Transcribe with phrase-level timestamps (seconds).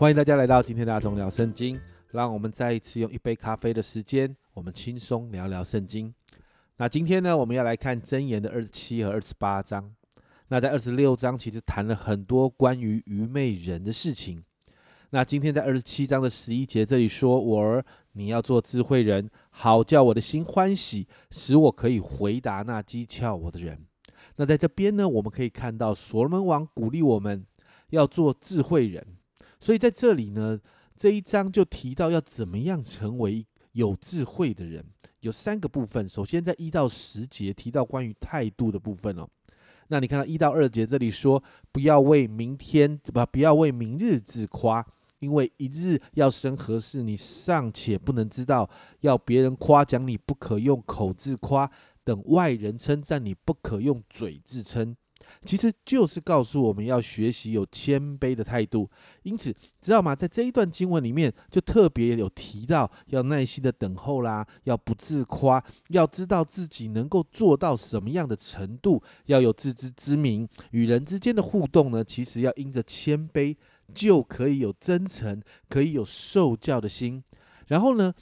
[0.00, 1.78] 欢迎大家来到今天的阿忠聊圣经，
[2.12, 6.14] 让我们再一次用一杯咖啡的时间，我们轻松聊聊圣经。
[6.78, 9.94] 那今天呢，我们要来看箴言的二十七和二十八章。
[10.48, 14.42] 那在二十六章，其实谈了很多关于愚昧人的事情。
[15.10, 23.78] 那今天在二十七章的十一节这里说：“我儿，你要做智慧人，好叫我的心欢喜，使我可以回答那讥诮我的人。”
[24.36, 27.44] 那在这边呢，我们可以看到所罗门王鼓励我们
[27.90, 29.06] 要做智慧人。
[29.60, 30.58] 所以在这里呢，
[30.96, 34.84] 这一章就提到要怎么样成为有智慧的人，
[35.20, 36.08] 有三个部分。
[36.08, 39.28] 首先在一到十节提到关于态度的部分哦。
[39.88, 41.42] 那你看到一到二节这里说
[41.72, 44.84] ：“不要为明天不不要为明日自夸。”
[45.20, 48.64] 因为一日要生何事，你尚且不能知道；
[49.00, 51.70] 要别人夸奖你，不可用口自夸；
[52.02, 54.96] 等外人称赞你，不可用嘴自称。
[55.44, 58.88] 其实就是告诉我们要学习有谦卑的态度。
[59.22, 60.14] 因此，知道吗？
[60.14, 70.48] 在这一段经文里面，就特别有提到要耐心的等候啦，要不自夸，要知道自己能够做到什么样的程度，要有自知之明。
[70.70, 73.56] 与人之间的互动呢，其实要因着谦卑。
[73.92, 77.24] 就可以有真诚，可以有受教的心，
[77.66, 78.14] 然后呢，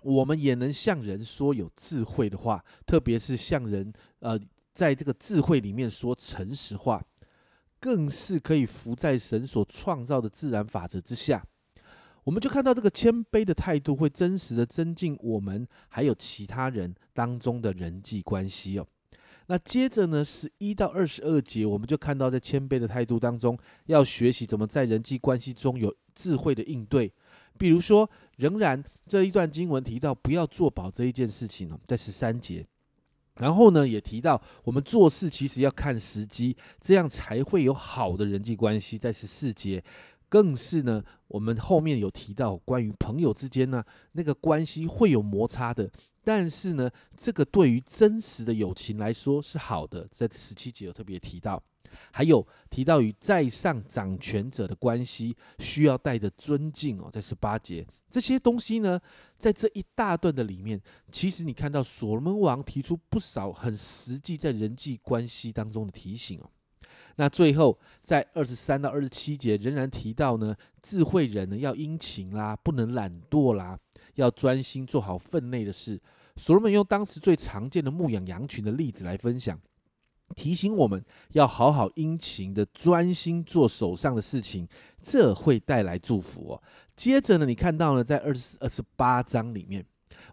[0.00, 4.38] 我们也能向人说有智慧的话，特别是向人，呃，
[4.76, 7.02] 在这个智慧里面说诚实话，
[7.80, 11.42] 更是可以服在神所创造的自然法则之下。
[12.24, 18.86] 我们就看到这个谦卑的态度，会真实的增进我们还有其他人当中的人际关系哦。
[19.46, 27.10] 那接着呢，十一到二十二节，我们就看到在谦卑的态度当中，要学习怎么在人际关系中有智慧的应对。
[27.56, 32.66] 比如说，仍然这一段经文提到不要做保这一件事情呢，在十三节。
[33.36, 38.98] 然后呢，也提到我们做事其实要看时机，这样才会有好的人际关系。
[38.98, 39.84] 在十四节，
[40.28, 45.90] 更是呢，我们后面有提到关于朋友之间呢，那个关系会有摩擦的。
[46.26, 51.62] 但是呢，这个对于真实的友情来说是好的，在十七节有特别提到，
[52.10, 59.00] 还有提到与在上掌权者的关系需要带着尊敬哦，在十八节这些东西呢，
[59.38, 60.82] 在这一大段的里面，
[61.12, 66.50] 其实你看到所罗门王提出不少很实际在人际关系当中的提醒哦。
[67.16, 73.78] 那最后在二十三到二十七节仍然提到呢，智慧人呢要殷勤啦，不能懒惰啦，
[74.14, 76.00] 要专心做好分内的事。
[76.36, 79.58] 所罗门用当时最常见的牧养羊群的例子来分享，
[80.34, 84.68] 提醒我们要好好殷勤的专心做手上的事情，
[85.00, 86.62] 这会带来祝福哦。
[86.94, 89.82] 接着呢，你看到呢，在二十二十八章里面，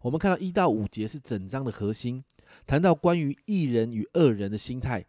[0.01, 2.21] 我们看到一到五节是整章的核心，
[2.67, 5.05] 谈到关于一人与二人的心态。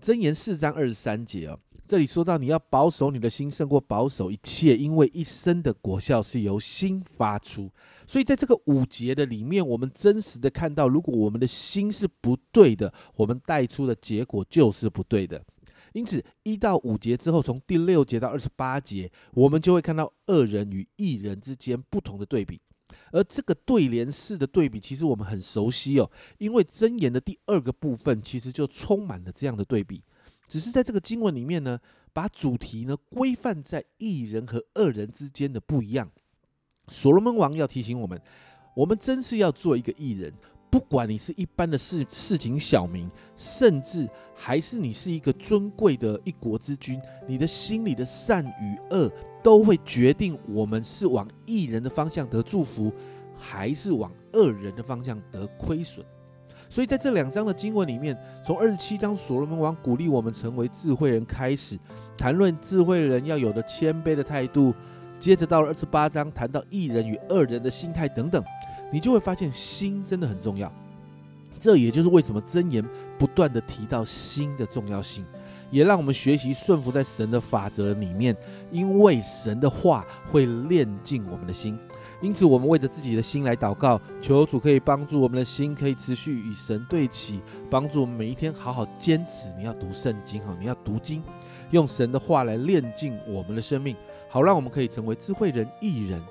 [0.00, 7.70] 箴言四章二十三节哦，这里说到你要保守你的心胜过保守一切，因为一生的果效是由心发出。
[8.06, 15.44] 所以在这个五节的里面，我们真实的看到，如果我们的心是不对的，我们带出的结果就是不对的。
[15.92, 22.58] 因此一到五节之后，从第六节到二十八节，我们就会看到恶人与义人之间不同的对比。
[23.12, 30.02] 而这个对联式的对比，其实我们很熟悉哦，因为箴言的第二个部分其实就充满了这样的对比，
[30.46, 31.78] 只是在这个经文里面呢，
[32.12, 36.10] 把主题呢规范在一人和恶人之间的不一样。
[36.88, 38.20] 所罗门王要提醒我们，
[38.74, 40.32] 我们真是要做一个艺人。
[40.70, 49.10] 不管你是一般的市市井小民，甚至还是你是一个尊贵的一国之君，你的心里的善与恶，
[49.42, 52.92] 都会决定我们是往一人的方向得祝福，
[53.36, 56.04] 还是往恶人的方向得亏损。
[56.68, 61.78] 所以在这两章的经文里面，从二十七章所罗门王鼓励我们成为智慧人开始，
[62.16, 64.72] 谈论智慧人要有的谦卑的态度，
[65.18, 68.44] 接着到了二十八章谈到一人与恶人的心态等等。
[68.92, 70.72] 你就会发现心真的很重要，
[71.58, 72.84] 这也就是为什么箴言
[73.18, 75.24] 不断的提到心的重要性，
[75.70, 78.36] 也让我们学习顺服在神的法则里面，
[78.70, 81.78] 因为神的话会炼尽我们的心。
[82.20, 87.40] 因此，我们为着自己的心来祷告，求主可以帮助我们的心可以持续与神对齐，
[87.70, 89.48] 帮助我们每一天好好坚持。
[89.56, 91.22] 你要读圣经哈，你要读经，
[91.70, 93.96] 用神的话来炼尽我们的生命，
[94.28, 96.22] 好让我们可以成为智慧人、艺人，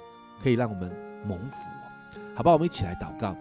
[0.43, 0.91] 可以让我们
[1.25, 1.57] 蒙福。
[2.35, 3.35] 好吧，我们一起来祷告。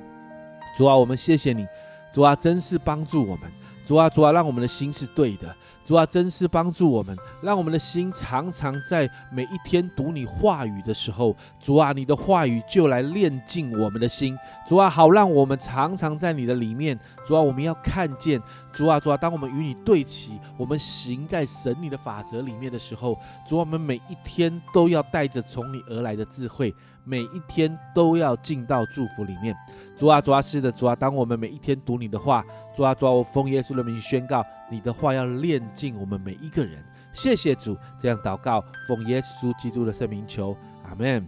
[0.74, 1.66] 主啊，我们谢谢你。
[2.14, 3.52] 主啊，真是帮助我们。
[3.84, 5.54] 主啊，主啊，让我们的心是对的。
[5.88, 14.36] 主啊，真是帮助我们，让我们的心常常在每一天读你话语的时候，主啊，你的话语就来炼净我们的心。
[14.68, 17.00] 主啊，好让我们常常在你的里面。
[17.26, 18.38] 主啊，我们要看见，
[18.70, 26.74] 主啊，主啊，当我们与你对齐，我们行在神你的法则里面的时候，主啊，我们每一天都要带着从你而来的智慧。
[27.04, 29.56] 每一天都要进到祝福里面，
[29.96, 32.44] 主啊，主啊，是的，主啊，当我们每一天读你的话，
[32.76, 36.84] 主啊，主啊，我奉耶稣的名宣告，你的话要炼尽我们每一个人。
[37.12, 41.26] 谢谢主，这样祷告，奉耶稣基督的圣名求，阿门。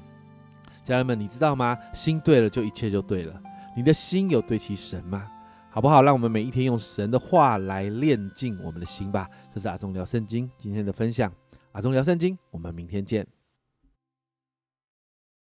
[0.85, 1.77] 家人们，你知道吗？
[1.93, 3.41] 心对了，就一切就对了。
[3.77, 5.31] 你的心有对齐神吗？
[5.71, 6.03] 好不好？
[6.03, 9.29] 让我们每一天用神的话来炼尽我们的心吧。
[9.53, 11.33] 这是阿忠聊圣经今天的分享，
[11.73, 13.27] 阿忠聊圣经，我们明天见。